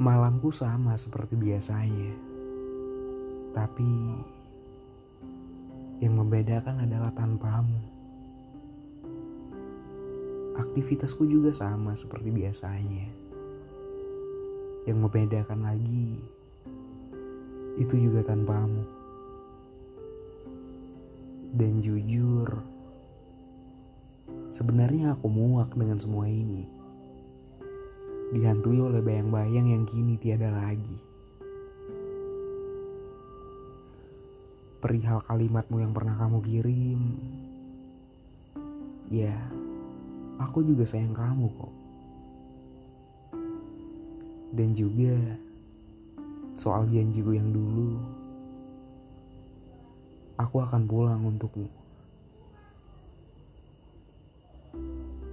Malamku 0.00 0.48
sama 0.48 0.96
seperti 0.96 1.36
biasanya. 1.36 2.16
Tapi 3.52 3.92
yang 6.00 6.16
membedakan 6.16 6.88
adalah 6.88 7.12
tanpamu. 7.12 7.76
Aktivitasku 10.56 11.28
juga 11.28 11.52
sama 11.52 11.92
seperti 11.92 12.32
biasanya. 12.32 13.12
Yang 14.88 14.98
membedakan 15.04 15.68
lagi 15.68 16.16
itu 17.76 18.00
juga 18.00 18.24
tanpamu. 18.24 18.88
Dan 21.52 21.84
jujur, 21.84 22.48
sebenarnya 24.48 25.12
aku 25.12 25.28
muak 25.28 25.76
dengan 25.76 26.00
semua 26.00 26.24
ini. 26.24 26.79
Dihantui 28.30 28.78
oleh 28.78 29.02
bayang-bayang 29.02 29.74
yang 29.74 29.82
kini 29.90 30.14
tiada 30.14 30.54
lagi. 30.54 31.02
Perihal 34.78 35.18
kalimatmu 35.26 35.82
yang 35.82 35.90
pernah 35.90 36.14
kamu 36.14 36.38
kirim, 36.40 37.00
ya, 39.10 39.34
aku 40.38 40.62
juga 40.62 40.86
sayang 40.86 41.12
kamu 41.12 41.50
kok. 41.58 41.74
Dan 44.54 44.78
juga 44.78 45.36
soal 46.54 46.86
janjiku 46.86 47.34
yang 47.34 47.50
dulu, 47.50 47.98
aku 50.38 50.62
akan 50.62 50.86
pulang 50.86 51.26
untukmu. 51.26 51.66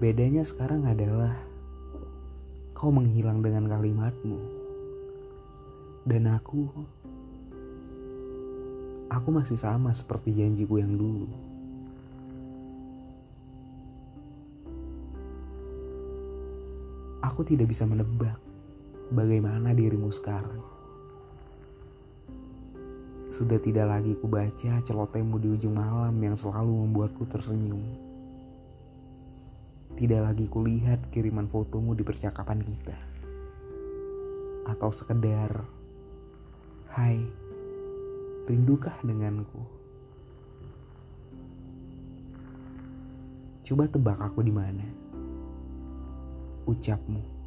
Bedanya 0.01 0.41
sekarang 0.41 0.85
adalah 0.89 1.33
kau 2.77 2.93
menghilang 2.93 3.41
dengan 3.41 3.65
kalimatmu. 3.65 4.37
Dan 6.05 6.29
aku, 6.29 6.69
aku 9.09 9.29
masih 9.33 9.57
sama 9.57 9.89
seperti 9.97 10.37
janjiku 10.37 10.77
yang 10.77 10.93
dulu. 10.93 11.25
Aku 17.25 17.41
tidak 17.41 17.73
bisa 17.73 17.89
menebak 17.89 18.37
bagaimana 19.09 19.73
dirimu 19.73 20.13
sekarang. 20.13 20.61
Sudah 23.33 23.57
tidak 23.57 23.89
lagi 23.89 24.13
kubaca 24.21 24.77
celotehmu 24.85 25.41
di 25.41 25.49
ujung 25.49 25.73
malam 25.73 26.13
yang 26.21 26.37
selalu 26.37 26.77
membuatku 26.85 27.25
tersenyum. 27.25 28.06
Tidak 29.97 30.21
lagi 30.21 30.45
kulihat 30.45 31.09
kiriman 31.09 31.49
fotomu 31.49 31.97
di 31.97 32.05
percakapan 32.05 32.61
kita. 32.61 32.93
Atau 34.69 34.93
sekedar, 34.93 35.65
Hai, 36.93 37.17
rindukah 38.45 38.93
denganku? 39.01 39.57
Coba 43.65 43.89
tebak 43.89 44.21
aku 44.21 44.45
di 44.45 44.53
mana? 44.53 44.85
Ucapmu 46.69 47.37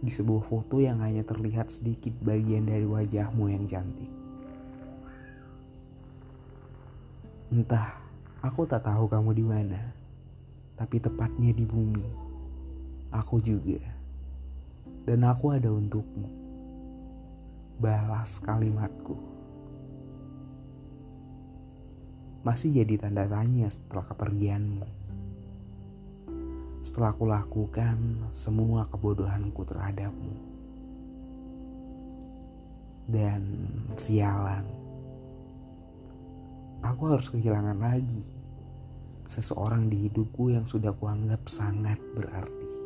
di 0.00 0.12
sebuah 0.12 0.44
foto 0.48 0.80
yang 0.80 1.00
hanya 1.00 1.24
terlihat 1.24 1.72
sedikit 1.72 2.12
bagian 2.20 2.68
dari 2.68 2.84
wajahmu 2.84 3.52
yang 3.52 3.64
cantik. 3.64 4.12
Entah, 7.52 8.00
aku 8.40 8.68
tak 8.68 8.84
tahu 8.84 9.08
kamu 9.08 9.32
di 9.32 9.44
mana, 9.44 10.03
tapi 10.74 10.98
tepatnya 10.98 11.54
di 11.54 11.64
bumi. 11.66 12.06
Aku 13.14 13.38
juga, 13.38 13.78
dan 15.06 15.22
aku 15.22 15.54
ada 15.54 15.70
untukmu. 15.70 16.26
Balas 17.78 18.42
kalimatku. 18.42 19.14
Masih 22.42 22.82
jadi 22.82 23.06
tanda 23.06 23.24
tanya 23.30 23.70
setelah 23.70 24.04
kepergianmu 24.10 25.04
setelah 26.84 27.16
aku 27.16 27.24
lakukan 27.24 27.96
semua 28.36 28.84
kebodohanku 28.92 29.64
terhadapmu. 29.64 30.36
Dan 33.08 33.72
sialan, 33.96 34.68
aku 36.84 37.16
harus 37.16 37.32
kehilangan 37.32 37.80
lagi 37.80 38.33
seseorang 39.26 39.88
di 39.88 40.08
hidupku 40.08 40.52
yang 40.52 40.68
sudah 40.68 40.92
kuanggap 40.96 41.44
sangat 41.48 41.96
berarti. 42.14 42.83